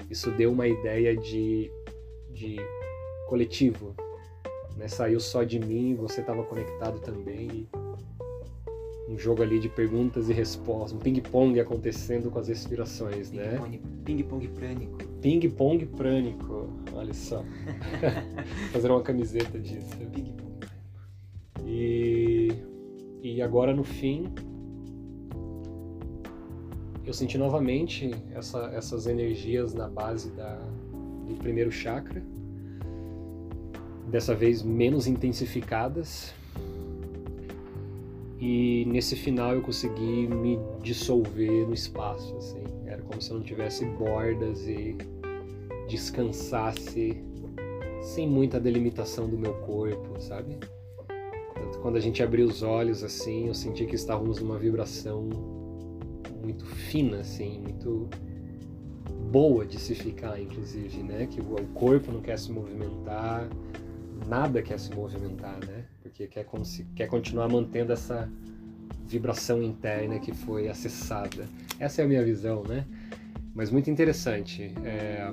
Isso 0.08 0.30
deu 0.30 0.52
uma 0.52 0.68
ideia 0.68 1.16
de, 1.16 1.72
de 2.30 2.56
coletivo, 3.26 3.96
né? 4.76 4.86
Saiu 4.86 5.18
só 5.18 5.42
de 5.42 5.58
mim, 5.58 5.96
você 5.96 6.20
estava 6.20 6.44
conectado 6.44 7.00
também 7.00 7.68
um 9.12 9.18
jogo 9.18 9.42
ali 9.42 9.60
de 9.60 9.68
perguntas 9.68 10.30
e 10.30 10.32
respostas, 10.32 10.92
um 10.92 10.98
ping-pong 10.98 11.60
acontecendo 11.60 12.30
com 12.30 12.38
as 12.38 12.48
respirações, 12.48 13.30
ping 13.30 13.36
né? 13.36 13.80
Ping-pong 14.04 14.48
prânico. 14.48 14.98
Ping-pong 15.20 15.86
prânico, 15.86 16.70
olha 16.94 17.12
só. 17.12 17.44
Fazer 18.72 18.90
uma 18.90 19.02
camiseta 19.02 19.58
disso. 19.58 19.94
Ping-pong. 20.12 20.52
E, 21.66 22.52
e 23.22 23.42
agora 23.42 23.74
no 23.74 23.84
fim, 23.84 24.32
eu 27.04 27.12
senti 27.12 27.36
novamente 27.36 28.10
essa, 28.34 28.70
essas 28.72 29.06
energias 29.06 29.74
na 29.74 29.88
base 29.88 30.30
da, 30.30 30.54
do 31.26 31.34
primeiro 31.34 31.70
chakra, 31.70 32.22
dessa 34.08 34.34
vez 34.34 34.62
menos 34.62 35.06
intensificadas. 35.06 36.34
E 38.44 38.84
nesse 38.86 39.14
final 39.14 39.54
eu 39.54 39.62
consegui 39.62 40.26
me 40.26 40.58
dissolver 40.82 41.64
no 41.64 41.72
espaço, 41.72 42.36
assim. 42.38 42.64
Era 42.84 43.00
como 43.00 43.22
se 43.22 43.30
eu 43.30 43.36
não 43.36 43.44
tivesse 43.44 43.84
bordas 43.84 44.66
e 44.66 44.98
descansasse 45.88 47.22
sem 48.02 48.28
muita 48.28 48.58
delimitação 48.58 49.28
do 49.28 49.38
meu 49.38 49.54
corpo, 49.60 50.20
sabe? 50.20 50.58
Quando 51.82 51.96
a 51.96 52.00
gente 52.00 52.20
abriu 52.20 52.48
os 52.48 52.64
olhos 52.64 53.04
assim, 53.04 53.46
eu 53.46 53.54
senti 53.54 53.86
que 53.86 53.94
estávamos 53.94 54.40
numa 54.40 54.58
vibração 54.58 55.30
muito 56.42 56.66
fina, 56.66 57.18
assim, 57.18 57.60
muito 57.60 58.10
boa 59.30 59.64
de 59.64 59.78
se 59.78 59.94
ficar, 59.94 60.40
inclusive, 60.40 61.00
né? 61.04 61.28
Que 61.28 61.40
o 61.40 61.64
corpo 61.74 62.10
não 62.10 62.20
quer 62.20 62.40
se 62.40 62.50
movimentar, 62.50 63.48
nada 64.26 64.60
quer 64.62 64.80
se 64.80 64.92
movimentar, 64.92 65.64
né? 65.64 65.84
Porque 66.12 66.26
quer, 66.26 66.46
quer 66.94 67.06
continuar 67.06 67.48
mantendo 67.48 67.90
essa 67.90 68.30
vibração 69.06 69.62
interna 69.62 70.18
que 70.18 70.32
foi 70.32 70.68
acessada. 70.68 71.48
Essa 71.80 72.02
é 72.02 72.04
a 72.04 72.08
minha 72.08 72.22
visão, 72.22 72.62
né? 72.64 72.84
Mas 73.54 73.70
muito 73.70 73.90
interessante. 73.90 74.74
É... 74.84 75.32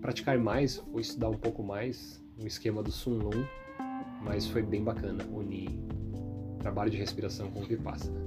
Praticar 0.00 0.36
mais, 0.36 0.82
ou 0.92 0.98
estudar 0.98 1.28
um 1.28 1.36
pouco 1.36 1.62
mais 1.62 2.20
o 2.36 2.44
esquema 2.44 2.82
do 2.82 2.90
Sun 2.90 3.18
Lun, 3.18 3.44
mas 4.20 4.48
foi 4.48 4.62
bem 4.62 4.82
bacana 4.82 5.24
unir 5.32 5.70
trabalho 6.58 6.90
de 6.90 6.96
respiração 6.96 7.50
com 7.52 7.60
o 7.60 7.64
Vipassana. 7.64 8.20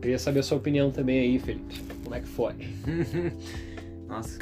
Queria 0.00 0.20
saber 0.20 0.40
a 0.40 0.42
sua 0.44 0.58
opinião 0.58 0.92
também 0.92 1.18
aí, 1.18 1.38
Felipe. 1.40 1.82
Como 2.04 2.14
é 2.14 2.20
que 2.20 2.28
foi? 2.28 2.54
Nossa, 4.06 4.38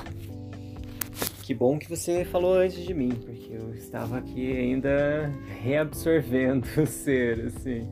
que 1.49 1.55
bom 1.55 1.79
que 1.79 1.89
você 1.89 2.27
falou 2.27 2.57
antes 2.57 2.85
de 2.85 2.93
mim, 2.93 3.09
porque 3.09 3.55
eu 3.55 3.73
estava 3.73 4.19
aqui 4.19 4.55
ainda 4.55 5.33
reabsorvendo 5.63 6.67
o 6.77 6.85
ser, 6.85 7.47
assim. 7.47 7.89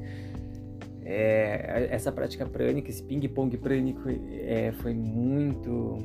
É, 1.03 1.89
essa 1.91 2.13
prática 2.13 2.45
prânica, 2.45 2.91
esse 2.91 3.03
ping-pong 3.03 3.57
prânico, 3.57 4.11
é, 4.11 4.73
foi 4.73 4.93
muito, 4.93 5.97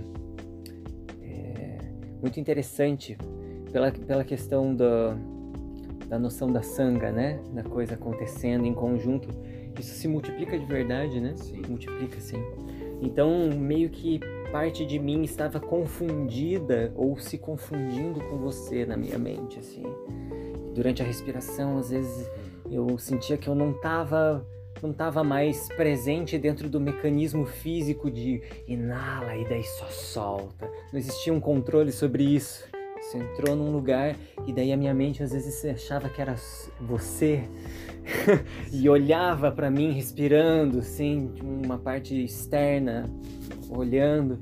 é, 1.22 1.80
muito 2.22 2.40
interessante 2.40 3.18
pela, 3.70 3.92
pela 3.92 4.24
questão 4.24 4.74
da, 4.74 5.18
da 6.08 6.18
noção 6.18 6.54
da 6.54 6.62
sanga, 6.62 7.12
né? 7.12 7.38
Da 7.54 7.64
coisa 7.64 7.96
acontecendo 7.96 8.66
em 8.66 8.74
conjunto. 8.74 9.28
Isso 9.78 9.94
se 9.94 10.08
multiplica 10.08 10.58
de 10.58 10.66
verdade, 10.66 11.20
né? 11.20 11.34
Sim. 11.36 11.64
Multiplica, 11.68 12.18
sim. 12.18 12.42
Então, 13.02 13.50
meio 13.56 13.90
que 13.90 14.20
parte 14.52 14.86
de 14.86 15.00
mim 15.00 15.24
estava 15.24 15.60
confundida 15.60 16.92
ou 16.96 17.18
se 17.18 17.38
confundindo 17.38 18.20
com 18.22 18.38
você 18.38 18.86
na 18.86 18.96
minha 18.96 19.18
mente, 19.18 19.58
assim. 19.60 19.84
Durante 20.76 21.02
a 21.02 21.06
respiração, 21.06 21.78
às 21.78 21.90
vezes 21.90 22.30
eu 22.70 22.98
sentia 22.98 23.38
que 23.38 23.48
eu 23.48 23.56
não 23.56 23.72
estava 23.72 24.46
não 24.82 24.92
estava 24.92 25.24
mais 25.24 25.68
presente 25.70 26.40
dentro 26.40 26.68
do 26.68 26.80
mecanismo 26.80 27.46
físico 27.46 28.10
de 28.10 28.42
inala 28.68 29.36
e 29.36 29.48
daí 29.48 29.64
só 29.64 29.86
solta. 29.86 30.70
Não 30.92 31.00
existia 31.00 31.32
um 31.32 31.40
controle 31.40 31.92
sobre 31.92 32.24
isso. 32.24 32.68
Você 33.02 33.18
entrou 33.18 33.56
num 33.56 33.72
lugar 33.72 34.16
e 34.46 34.54
daí 34.54 34.72
a 34.72 34.78
minha 34.78 34.94
mente 34.94 35.24
às 35.24 35.32
vezes 35.32 35.66
achava 35.66 36.08
que 36.08 36.22
era 36.22 36.36
você 36.80 37.44
e 38.72 38.88
olhava 38.88 39.52
para 39.52 39.72
mim 39.72 39.92
respirando, 39.92 40.80
assim, 40.80 41.32
de 41.34 41.42
uma 41.42 41.78
parte 41.78 42.24
externa, 42.24 43.06
olhando 43.70 44.40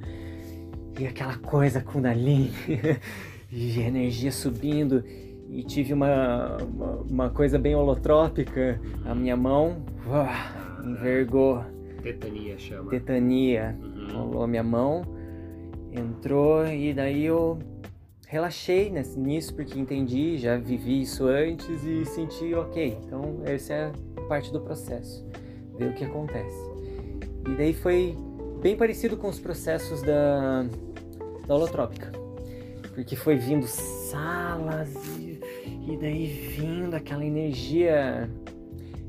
e 0.99 1.07
aquela 1.07 1.37
coisa 1.37 1.79
Kundalini 1.81 2.51
e 3.49 3.79
energia 3.79 4.31
subindo 4.31 5.03
e 5.49 5.63
tive 5.63 5.93
uma, 5.93 6.57
uma, 6.57 6.95
uma, 7.09 7.29
coisa 7.29 7.57
bem 7.57 7.73
holotrópica. 7.73 8.79
A 9.05 9.15
minha 9.15 9.35
mão 9.35 9.83
uh, 10.05 10.87
envergou. 10.87 11.63
Tetania 12.03 12.59
chama. 12.59 12.89
Tetania. 12.91 13.77
Uhum. 13.81 14.07
Rolou 14.13 14.43
a 14.43 14.47
minha 14.47 14.63
mão, 14.63 15.03
entrou 15.91 16.67
e 16.67 16.93
daí 16.93 17.25
eu 17.25 17.57
relaxei 18.29 18.93
nisso 19.17 19.55
porque 19.55 19.77
entendi, 19.79 20.37
já 20.37 20.55
vivi 20.55 21.01
isso 21.01 21.25
antes 21.25 21.83
e 21.83 22.05
senti 22.05 22.53
ok. 22.53 22.95
Então 23.03 23.41
essa 23.43 23.73
é 23.73 23.91
parte 24.27 24.53
do 24.53 24.61
processo, 24.61 25.25
ver 25.77 25.89
o 25.89 25.93
que 25.95 26.05
acontece. 26.05 26.69
E 27.47 27.55
daí 27.57 27.73
foi 27.73 28.15
bem 28.61 28.77
parecido 28.77 29.17
com 29.17 29.27
os 29.27 29.39
processos 29.39 30.03
da, 30.03 30.63
da 31.47 31.55
holotrópica, 31.55 32.11
porque 32.93 33.15
foi 33.15 33.35
vindo 33.35 33.65
salas 33.65 34.93
e, 35.17 35.39
e 35.89 35.97
daí 35.97 36.27
vindo 36.55 36.93
aquela 36.93 37.25
energia, 37.25 38.29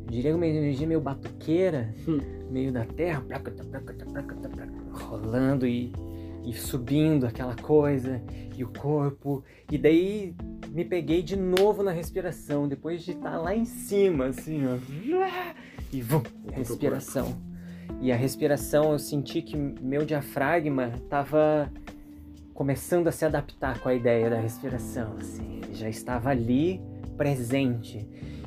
eu 0.06 0.10
diria 0.10 0.34
uma 0.34 0.46
energia 0.46 0.86
meio 0.86 1.00
batuqueira, 1.00 1.94
Hum. 2.08 2.20
meio 2.50 2.72
da 2.72 2.86
terra, 2.86 3.22
rolando 4.92 5.66
e, 5.66 5.92
e 6.44 6.52
subindo 6.52 7.26
aquela 7.26 7.54
coisa 7.56 8.22
e 8.56 8.64
o 8.64 8.68
corpo. 8.68 9.44
E 9.70 9.78
daí 9.78 10.34
me 10.68 10.84
peguei 10.84 11.22
de 11.22 11.36
novo 11.36 11.82
na 11.82 11.90
respiração, 11.90 12.68
depois 12.68 13.02
de 13.02 13.12
estar 13.12 13.38
lá 13.38 13.54
em 13.54 13.64
cima, 13.64 14.26
assim, 14.26 14.62
ó. 14.66 14.78
E 15.92 16.00
vum, 16.00 16.22
respiração. 16.52 17.36
E 18.00 18.12
a 18.12 18.16
respiração, 18.16 18.92
eu 18.92 18.98
senti 18.98 19.42
que 19.42 19.56
meu 19.56 20.04
diafragma 20.04 20.92
estava 20.96 21.70
começando 22.54 23.08
a 23.08 23.12
se 23.12 23.24
adaptar 23.24 23.80
com 23.80 23.88
a 23.88 23.94
ideia 23.94 24.30
da 24.30 24.38
respiração, 24.38 25.16
assim. 25.18 25.60
Ele 25.64 25.74
já 25.74 25.88
estava 25.88 26.30
ali 26.30 26.80
presente. 27.16 28.06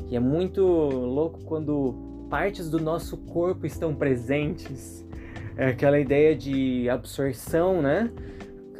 E 0.09 0.15
é 0.15 0.19
muito 0.19 0.63
louco 0.63 1.43
quando 1.45 2.27
partes 2.29 2.69
do 2.69 2.79
nosso 2.79 3.17
corpo 3.17 3.65
estão 3.65 3.93
presentes. 3.93 5.05
É 5.55 5.67
aquela 5.67 5.99
ideia 5.99 6.35
de 6.35 6.89
absorção, 6.89 7.81
né? 7.81 8.11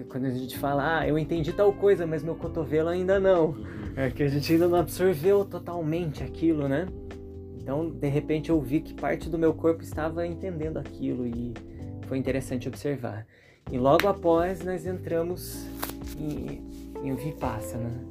Quando 0.09 0.25
a 0.25 0.31
gente 0.31 0.57
fala, 0.57 0.99
ah, 0.99 1.07
eu 1.07 1.17
entendi 1.17 1.53
tal 1.53 1.71
coisa, 1.71 2.05
mas 2.05 2.23
meu 2.23 2.35
cotovelo 2.35 2.89
ainda 2.89 3.19
não. 3.19 3.55
É 3.95 4.09
que 4.09 4.23
a 4.23 4.27
gente 4.27 4.51
ainda 4.51 4.67
não 4.67 4.79
absorveu 4.79 5.45
totalmente 5.45 6.23
aquilo, 6.23 6.67
né? 6.67 6.87
Então, 7.55 7.89
de 7.89 8.07
repente, 8.07 8.49
eu 8.49 8.59
vi 8.59 8.81
que 8.81 8.93
parte 8.93 9.29
do 9.29 9.37
meu 9.37 9.53
corpo 9.53 9.83
estava 9.83 10.25
entendendo 10.25 10.77
aquilo 10.77 11.27
e 11.27 11.53
foi 12.07 12.17
interessante 12.17 12.67
observar. 12.67 13.25
E 13.71 13.77
logo 13.77 14.07
após, 14.07 14.63
nós 14.63 14.85
entramos 14.85 15.65
em, 16.17 16.61
em 17.03 17.15
Vipassana. 17.15 18.03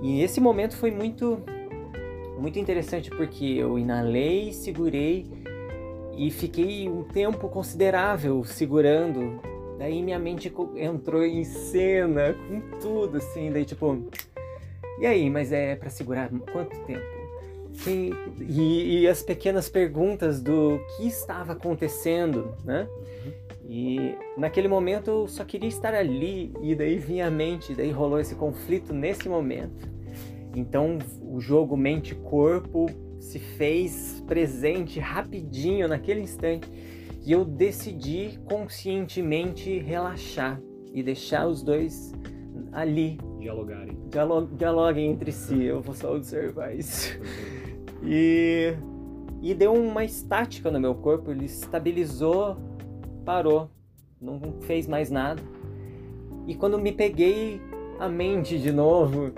E, 0.00 0.18
e 0.18 0.22
esse 0.22 0.40
momento 0.40 0.76
foi 0.76 0.90
muito, 0.90 1.42
muito 2.38 2.58
interessante 2.58 3.10
porque 3.10 3.44
eu 3.44 3.78
inalei, 3.78 4.52
segurei 4.52 5.39
e 6.20 6.30
fiquei 6.30 6.86
um 6.86 7.02
tempo 7.02 7.48
considerável 7.48 8.44
segurando. 8.44 9.40
Daí 9.78 10.02
minha 10.02 10.18
mente 10.18 10.52
entrou 10.76 11.24
em 11.24 11.42
cena 11.44 12.34
com 12.34 12.78
tudo, 12.78 13.16
assim. 13.16 13.50
Daí, 13.50 13.64
tipo, 13.64 14.06
e 15.00 15.06
aí, 15.06 15.30
mas 15.30 15.50
é 15.50 15.74
para 15.76 15.88
segurar 15.88 16.28
quanto 16.52 16.78
tempo? 16.80 17.00
E, 17.86 18.12
e, 18.38 19.00
e, 19.00 19.08
as 19.08 19.22
pequenas 19.22 19.70
perguntas 19.70 20.42
do 20.42 20.78
que 20.94 21.06
estava 21.06 21.54
acontecendo, 21.54 22.54
né? 22.66 22.86
E 23.66 24.14
naquele 24.36 24.68
momento 24.68 25.08
eu 25.10 25.26
só 25.26 25.42
queria 25.42 25.70
estar 25.70 25.94
ali 25.94 26.52
e 26.60 26.74
daí 26.74 26.98
vinha 26.98 27.28
a 27.28 27.30
mente, 27.30 27.72
daí 27.72 27.90
rolou 27.90 28.20
esse 28.20 28.34
conflito 28.34 28.92
nesse 28.92 29.26
momento. 29.26 29.88
Então 30.54 30.98
o 31.22 31.40
jogo 31.40 31.78
mente-corpo 31.78 33.09
se 33.20 33.38
fez 33.38 34.24
presente 34.26 34.98
rapidinho 34.98 35.86
naquele 35.86 36.20
instante 36.20 36.68
e 37.24 37.30
eu 37.30 37.44
decidi 37.44 38.38
conscientemente 38.46 39.78
relaxar 39.78 40.60
e 40.92 41.02
deixar 41.02 41.46
os 41.46 41.62
dois 41.62 42.12
ali 42.72 43.18
Dialogarem. 43.38 43.96
dialoguem 44.56 45.10
entre 45.10 45.30
si. 45.32 45.62
Eu 45.62 45.80
vou 45.80 45.94
só 45.94 46.14
observar 46.14 46.74
isso. 46.74 47.18
E, 48.02 48.72
e 49.42 49.52
deu 49.52 49.74
uma 49.74 50.02
estática 50.02 50.70
no 50.70 50.80
meu 50.80 50.94
corpo, 50.94 51.30
ele 51.30 51.44
estabilizou, 51.44 52.56
parou, 53.26 53.70
não 54.18 54.40
fez 54.62 54.86
mais 54.88 55.10
nada. 55.10 55.42
E 56.46 56.54
quando 56.54 56.78
me 56.78 56.92
peguei 56.92 57.60
a 57.98 58.08
mente 58.08 58.58
de 58.58 58.72
novo, 58.72 59.32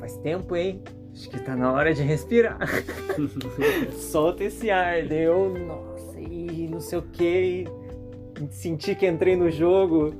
faz 0.00 0.16
tempo, 0.16 0.56
hein? 0.56 0.82
Acho 1.16 1.30
que 1.30 1.40
tá 1.40 1.56
na 1.56 1.72
hora 1.72 1.94
de 1.94 2.02
respirar. 2.02 2.58
Solta 3.96 4.44
esse 4.44 4.70
ar. 4.70 5.02
Deu, 5.06 5.48
nossa, 5.58 6.20
e 6.20 6.68
não 6.70 6.78
sei 6.78 6.98
o 6.98 7.02
que. 7.02 7.64
Senti 8.50 8.94
que 8.94 9.06
entrei 9.06 9.34
no 9.34 9.50
jogo 9.50 10.14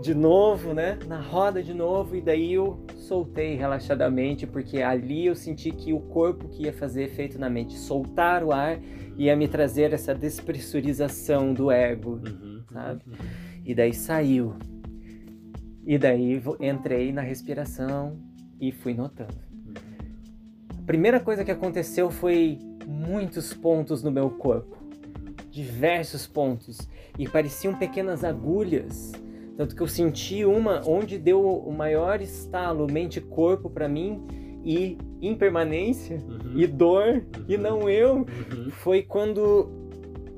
de 0.00 0.14
novo, 0.14 0.72
né? 0.72 0.96
Na 1.08 1.20
roda 1.20 1.60
de 1.60 1.74
novo, 1.74 2.14
e 2.14 2.20
daí 2.20 2.54
eu 2.54 2.84
soltei 2.96 3.56
relaxadamente, 3.56 4.46
porque 4.46 4.80
ali 4.80 5.26
eu 5.26 5.34
senti 5.34 5.72
que 5.72 5.92
o 5.92 5.98
corpo 5.98 6.48
que 6.48 6.64
ia 6.64 6.72
fazer 6.72 7.02
efeito 7.04 7.36
na 7.36 7.50
mente, 7.50 7.76
soltar 7.76 8.44
o 8.44 8.52
ar, 8.52 8.78
ia 9.16 9.34
me 9.34 9.48
trazer 9.48 9.92
essa 9.92 10.14
despressurização 10.14 11.52
do 11.52 11.70
ego, 11.70 12.20
uhum, 12.24 12.62
sabe? 12.72 13.02
Uhum. 13.06 13.14
E 13.64 13.74
daí 13.74 13.92
saiu. 13.92 14.54
E 15.84 15.98
daí 15.98 16.40
entrei 16.60 17.12
na 17.12 17.22
respiração 17.22 18.16
e 18.60 18.70
fui 18.70 18.94
notando. 18.94 19.46
A 20.86 20.92
primeira 20.96 21.18
coisa 21.18 21.44
que 21.44 21.50
aconteceu 21.50 22.12
foi 22.12 22.60
muitos 22.86 23.52
pontos 23.52 24.04
no 24.04 24.10
meu 24.12 24.30
corpo. 24.30 24.76
Diversos 25.50 26.28
pontos. 26.28 26.78
E 27.18 27.28
pareciam 27.28 27.74
pequenas 27.74 28.22
agulhas. 28.22 29.10
Tanto 29.56 29.74
que 29.74 29.82
eu 29.82 29.88
senti 29.88 30.44
uma 30.44 30.82
onde 30.86 31.18
deu 31.18 31.44
o 31.44 31.72
maior 31.72 32.20
estalo 32.20 32.86
mente-corpo 32.88 33.68
para 33.68 33.88
mim 33.88 34.22
e 34.64 34.96
impermanência 35.20 36.18
uhum. 36.24 36.52
e 36.54 36.68
dor 36.68 37.14
uhum. 37.14 37.44
e 37.48 37.58
não 37.58 37.90
eu. 37.90 38.18
Uhum. 38.18 38.70
Foi 38.70 39.02
quando 39.02 39.68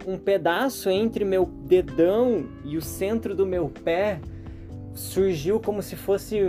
um 0.07 0.17
pedaço 0.17 0.89
entre 0.89 1.27
meu 1.27 1.45
dedão 1.45 2.47
e 2.65 2.79
o 2.79 2.81
centro 2.81 3.35
do 3.35 3.45
meu 3.45 3.69
pé 3.69 4.19
surgiu 4.95 5.61
como 5.61 5.83
se 5.83 5.95
fosse 5.95 6.41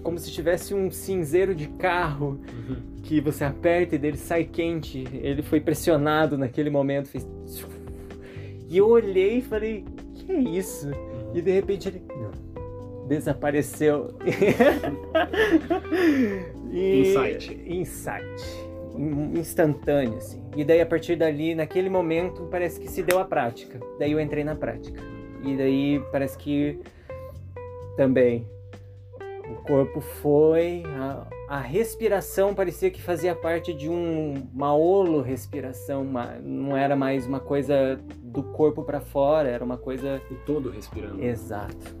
como 0.00 0.16
se 0.16 0.30
tivesse 0.30 0.72
um 0.74 0.92
cinzeiro 0.92 1.56
de 1.56 1.66
carro 1.66 2.40
uhum. 2.68 2.97
Que 3.08 3.22
você 3.22 3.42
aperta 3.42 3.94
e 3.94 3.98
dele 3.98 4.18
sai 4.18 4.44
quente. 4.44 5.02
Ele 5.14 5.40
foi 5.40 5.60
pressionado 5.60 6.36
naquele 6.36 6.68
momento, 6.68 7.08
fez 7.08 7.26
e 8.68 8.76
eu 8.76 8.86
olhei 8.86 9.38
e 9.38 9.42
falei: 9.42 9.82
"Que 10.14 10.30
é 10.30 10.38
isso?" 10.38 10.88
Uhum. 10.88 11.32
E 11.34 11.40
de 11.40 11.50
repente 11.50 11.88
ele 11.88 12.02
desapareceu. 13.08 14.14
e... 16.70 17.00
Insight. 17.00 17.62
Insight. 17.66 18.68
Instantâneo, 19.38 20.18
assim. 20.18 20.42
E 20.54 20.62
daí, 20.62 20.82
a 20.82 20.86
partir 20.86 21.16
dali, 21.16 21.54
naquele 21.54 21.88
momento, 21.88 22.46
parece 22.50 22.78
que 22.78 22.90
se 22.90 23.02
deu 23.02 23.18
a 23.18 23.24
prática. 23.24 23.80
Daí 23.98 24.12
eu 24.12 24.20
entrei 24.20 24.44
na 24.44 24.54
prática. 24.54 25.00
E 25.42 25.56
daí 25.56 26.02
parece 26.12 26.36
que 26.36 26.78
também 27.96 28.46
o 29.50 29.54
corpo 29.62 30.00
foi, 30.00 30.82
a, 30.86 31.26
a 31.48 31.60
respiração 31.60 32.54
parecia 32.54 32.90
que 32.90 33.00
fazia 33.00 33.34
parte 33.34 33.72
de 33.72 33.88
um, 33.88 34.48
uma 34.52 34.74
holo 34.74 35.22
respiração, 35.22 36.02
uma, 36.02 36.36
não 36.42 36.76
era 36.76 36.94
mais 36.94 37.26
uma 37.26 37.40
coisa 37.40 37.98
do 38.22 38.42
corpo 38.42 38.82
para 38.82 39.00
fora, 39.00 39.48
era 39.48 39.64
uma 39.64 39.78
coisa. 39.78 40.20
O 40.30 40.34
todo 40.44 40.70
respirando. 40.70 41.22
Exato. 41.22 41.96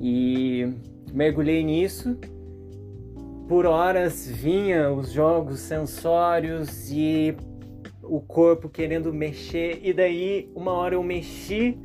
E 0.00 0.74
mergulhei 1.12 1.62
nisso. 1.62 2.18
Por 3.48 3.66
horas 3.66 4.28
vinha 4.28 4.92
os 4.92 5.12
jogos 5.12 5.60
sensórios 5.60 6.90
e 6.90 7.36
o 8.02 8.20
corpo 8.20 8.68
querendo 8.68 9.12
mexer, 9.12 9.80
e 9.82 9.92
daí 9.92 10.50
uma 10.54 10.72
hora 10.72 10.94
eu 10.94 11.02
mexi 11.02 11.78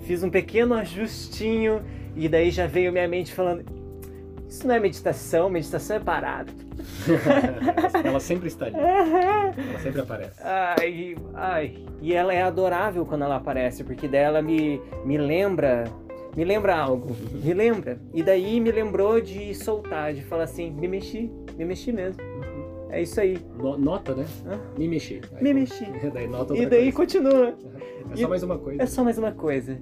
fiz 0.00 0.22
um 0.22 0.30
pequeno 0.30 0.74
ajustinho 0.74 1.82
e 2.16 2.28
daí 2.28 2.50
já 2.50 2.66
veio 2.66 2.92
minha 2.92 3.06
mente 3.06 3.34
falando: 3.34 3.64
Isso 4.48 4.66
não 4.66 4.74
é 4.74 4.80
meditação, 4.80 5.50
meditação 5.50 5.96
é 5.96 6.00
parado. 6.00 6.52
ela 8.02 8.20
sempre 8.20 8.48
está 8.48 8.66
ali. 8.66 8.76
Ela 8.76 9.78
sempre 9.82 10.00
aparece. 10.00 10.40
Ai, 10.42 11.16
ai. 11.34 11.74
E 12.00 12.14
ela 12.14 12.32
é 12.32 12.42
adorável 12.42 13.04
quando 13.04 13.24
ela 13.24 13.36
aparece, 13.36 13.84
porque 13.84 14.08
dela 14.08 14.40
me, 14.40 14.80
me 15.04 15.18
lembra. 15.18 15.84
Me 16.36 16.44
lembra 16.44 16.76
algo, 16.76 17.16
me 17.32 17.52
lembra. 17.52 17.98
E 18.14 18.22
daí 18.22 18.60
me 18.60 18.70
lembrou 18.70 19.20
de 19.20 19.54
soltar, 19.54 20.14
de 20.14 20.22
falar 20.22 20.44
assim: 20.44 20.70
me 20.70 20.86
mexi, 20.88 21.30
me 21.56 21.64
mexi 21.64 21.92
mesmo. 21.92 22.22
É 22.90 23.02
isso 23.02 23.20
aí. 23.20 23.38
nota, 23.78 24.14
né? 24.14 24.24
Hã? 24.46 24.58
Me 24.78 24.88
mexi. 24.88 25.20
Aí, 25.34 25.42
me 25.42 25.52
mexi. 25.52 25.84
daí 26.12 26.26
nota 26.26 26.56
e 26.56 26.64
daí 26.64 26.92
coisa. 26.92 26.96
continua. 26.96 27.54
É 28.10 28.16
só 28.16 28.28
mais 28.28 28.42
uma 28.42 28.58
coisa. 28.58 28.82
É 28.82 28.86
só 28.86 29.04
mais 29.04 29.18
uma 29.18 29.32
coisa. 29.32 29.78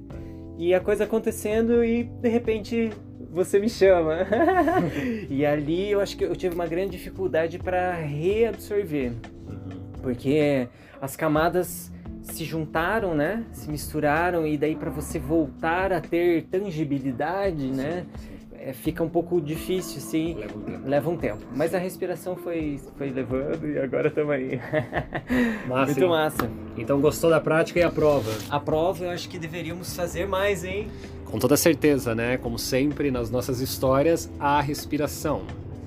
E 0.58 0.74
a 0.74 0.80
coisa 0.80 1.04
acontecendo 1.04 1.84
e 1.84 2.02
de 2.02 2.28
repente 2.28 2.90
você 3.36 3.58
me 3.58 3.68
chama. 3.68 4.26
e 5.28 5.44
ali 5.44 5.90
eu 5.90 6.00
acho 6.00 6.16
que 6.16 6.24
eu 6.24 6.34
tive 6.34 6.54
uma 6.54 6.66
grande 6.66 6.92
dificuldade 6.92 7.58
para 7.58 7.92
reabsorver. 7.92 9.12
Uhum. 9.12 9.92
Porque 10.02 10.66
as 11.00 11.14
camadas 11.16 11.92
se 12.22 12.44
juntaram, 12.44 13.14
né? 13.14 13.44
Se 13.52 13.70
misturaram 13.70 14.46
e 14.46 14.56
daí 14.56 14.74
para 14.74 14.90
você 14.90 15.18
voltar 15.18 15.92
a 15.92 16.00
ter 16.00 16.44
tangibilidade, 16.44 17.66
né? 17.66 18.06
Sim, 18.16 18.28
sim 18.30 18.35
é, 18.66 18.72
fica 18.72 19.00
um 19.00 19.08
pouco 19.08 19.40
difícil, 19.40 20.00
sim. 20.00 20.34
Leva 20.34 20.58
um 20.58 20.62
tempo. 20.62 20.88
Leva 20.88 21.10
um 21.10 21.16
tempo. 21.16 21.46
Mas 21.54 21.72
a 21.72 21.78
respiração 21.78 22.34
foi, 22.34 22.80
foi 22.98 23.10
levando 23.10 23.64
e 23.64 23.78
agora 23.78 24.08
estamos 24.08 24.32
aí. 24.32 24.60
Massa, 25.68 25.92
Muito 25.92 26.08
massa. 26.08 26.50
Então 26.76 27.00
gostou 27.00 27.30
da 27.30 27.40
prática 27.40 27.78
e 27.78 27.82
a 27.84 27.90
prova? 27.90 28.28
A 28.50 28.58
prova 28.58 29.04
eu 29.04 29.10
acho 29.10 29.28
que 29.28 29.38
deveríamos 29.38 29.94
fazer 29.94 30.26
mais, 30.26 30.64
hein? 30.64 30.88
Com 31.24 31.38
toda 31.38 31.56
certeza, 31.56 32.12
né? 32.12 32.38
Como 32.38 32.58
sempre 32.58 33.08
nas 33.08 33.30
nossas 33.30 33.60
histórias, 33.60 34.28
a 34.40 34.60
respiração. 34.60 35.42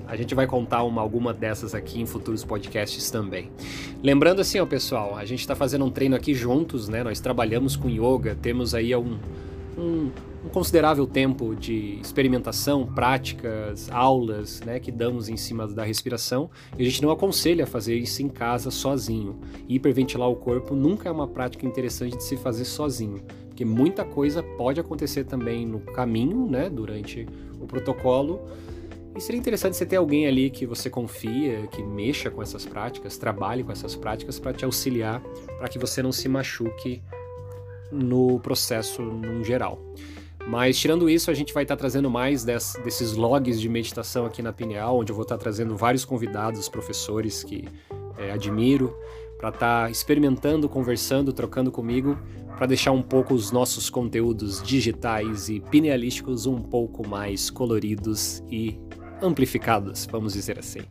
A 0.07 0.15
gente 0.15 0.33
vai 0.33 0.47
contar 0.47 0.83
uma, 0.83 1.01
alguma 1.01 1.33
dessas 1.33 1.75
aqui 1.75 1.99
em 1.99 2.05
futuros 2.05 2.45
podcasts 2.45 3.11
também. 3.11 3.51
Lembrando 4.01 4.39
assim, 4.39 4.57
ó, 4.57 4.65
pessoal, 4.65 5.17
a 5.17 5.25
gente 5.25 5.41
está 5.41 5.53
fazendo 5.53 5.83
um 5.83 5.91
treino 5.91 6.15
aqui 6.15 6.33
juntos, 6.33 6.87
né? 6.87 7.03
Nós 7.03 7.19
trabalhamos 7.19 7.75
com 7.75 7.89
yoga, 7.89 8.37
temos 8.41 8.73
aí 8.73 8.95
um, 8.95 9.17
um 9.77 10.11
um 10.43 10.49
considerável 10.49 11.05
tempo 11.05 11.55
de 11.55 11.99
experimentação, 12.01 12.85
práticas, 12.85 13.89
aulas 13.91 14.61
né, 14.61 14.79
que 14.79 14.91
damos 14.91 15.27
em 15.27 15.35
cima 15.35 15.67
da 15.67 15.83
respiração 15.83 16.49
e 16.77 16.81
a 16.81 16.85
gente 16.85 17.01
não 17.01 17.11
aconselha 17.11 17.67
fazer 17.67 17.95
isso 17.95 18.21
em 18.21 18.29
casa 18.29 18.71
sozinho. 18.71 19.39
Hiperventilar 19.67 20.29
o 20.29 20.35
corpo 20.35 20.75
nunca 20.75 21.09
é 21.09 21.11
uma 21.11 21.27
prática 21.27 21.65
interessante 21.65 22.17
de 22.17 22.23
se 22.23 22.37
fazer 22.37 22.65
sozinho, 22.65 23.21
porque 23.47 23.65
muita 23.65 24.05
coisa 24.05 24.41
pode 24.41 24.79
acontecer 24.79 25.25
também 25.25 25.65
no 25.65 25.79
caminho, 25.79 26.49
né, 26.49 26.69
durante 26.69 27.27
o 27.59 27.67
protocolo. 27.67 28.47
E 29.15 29.21
seria 29.21 29.39
interessante 29.39 29.75
você 29.75 29.85
ter 29.85 29.97
alguém 29.97 30.27
ali 30.27 30.49
que 30.49 30.65
você 30.65 30.89
confia, 30.89 31.67
que 31.67 31.83
mexa 31.83 32.31
com 32.31 32.41
essas 32.41 32.65
práticas, 32.65 33.17
trabalhe 33.17 33.63
com 33.63 33.71
essas 33.71 33.95
práticas 33.95 34.39
para 34.39 34.53
te 34.53 34.63
auxiliar, 34.63 35.21
para 35.57 35.67
que 35.67 35.77
você 35.77 36.01
não 36.01 36.11
se 36.11 36.29
machuque 36.29 37.01
no 37.91 38.39
processo 38.39 39.01
num 39.01 39.43
geral. 39.43 39.79
Mas 40.49 40.79
tirando 40.79 41.07
isso, 41.07 41.29
a 41.29 41.33
gente 41.35 41.53
vai 41.53 41.61
estar 41.61 41.75
tá 41.75 41.79
trazendo 41.79 42.09
mais 42.09 42.43
des, 42.43 42.75
desses 42.83 43.13
logs 43.13 43.61
de 43.61 43.69
meditação 43.69 44.25
aqui 44.25 44.41
na 44.41 44.51
Pineal, 44.51 44.97
onde 44.97 45.11
eu 45.11 45.15
vou 45.15 45.21
estar 45.21 45.37
tá 45.37 45.43
trazendo 45.43 45.77
vários 45.77 46.03
convidados, 46.03 46.67
professores 46.67 47.43
que 47.43 47.65
é, 48.17 48.31
admiro, 48.31 48.91
para 49.37 49.49
estar 49.49 49.83
tá 49.83 49.91
experimentando, 49.91 50.67
conversando, 50.67 51.31
trocando 51.31 51.71
comigo, 51.71 52.17
para 52.57 52.65
deixar 52.65 52.91
um 52.91 53.01
pouco 53.03 53.35
os 53.35 53.51
nossos 53.51 53.91
conteúdos 53.91 54.59
digitais 54.63 55.49
e 55.49 55.59
pinealísticos 55.59 56.47
um 56.47 56.59
pouco 56.59 57.07
mais 57.07 57.51
coloridos 57.51 58.43
e 58.49 58.79
amplificados, 59.21 60.07
vamos 60.11 60.33
dizer 60.33 60.57
assim. 60.57 60.81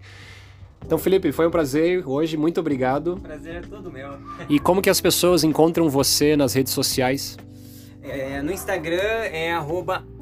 Então, 0.87 0.99
Felipe, 0.99 1.33
foi 1.33 1.49
um 1.49 1.51
prazer 1.51 2.07
hoje, 2.07 2.37
muito 2.37 2.61
obrigado. 2.61 3.17
Prazer 3.21 3.57
é 3.57 3.61
todo 3.63 3.91
meu. 3.91 4.11
E 4.49 4.61
como 4.61 4.81
que 4.81 4.89
as 4.89 5.01
pessoas 5.01 5.43
encontram 5.43 5.89
você 5.91 6.37
nas 6.37 6.55
redes 6.55 6.73
sociais? 6.73 7.37
É, 8.11 8.41
no 8.41 8.51
Instagram 8.51 8.97
é 8.97 9.53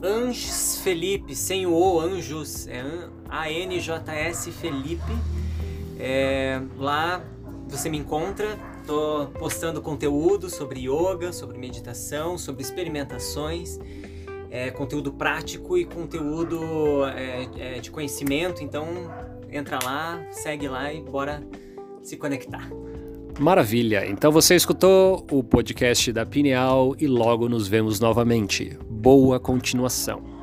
anjosfelipe, 0.02 1.34
sem 1.36 1.66
o 1.66 1.72
O, 1.72 2.00
anjos, 2.00 2.66
é 2.66 2.82
A-N-J-S 3.28 4.50
Felipe. 4.50 5.12
É, 5.98 6.60
lá 6.76 7.24
você 7.68 7.88
me 7.88 7.98
encontra, 7.98 8.58
tô 8.86 9.26
postando 9.38 9.80
conteúdo 9.80 10.50
sobre 10.50 10.80
yoga, 10.80 11.32
sobre 11.32 11.58
meditação, 11.58 12.36
sobre 12.36 12.62
experimentações, 12.62 13.78
é, 14.50 14.70
conteúdo 14.70 15.12
prático 15.12 15.76
e 15.76 15.84
conteúdo 15.84 17.04
é, 17.06 17.76
é 17.76 17.80
de 17.80 17.90
conhecimento, 17.90 18.62
então 18.62 18.86
entra 19.50 19.78
lá, 19.82 20.24
segue 20.30 20.68
lá 20.68 20.92
e 20.92 21.00
bora 21.00 21.42
se 22.02 22.16
conectar. 22.16 22.68
Maravilha! 23.38 24.06
Então 24.08 24.32
você 24.32 24.54
escutou 24.54 25.26
o 25.30 25.44
podcast 25.44 26.10
da 26.12 26.24
Pineal 26.24 26.94
e 26.98 27.06
logo 27.06 27.48
nos 27.48 27.68
vemos 27.68 28.00
novamente. 28.00 28.78
Boa 28.88 29.38
continuação! 29.38 30.35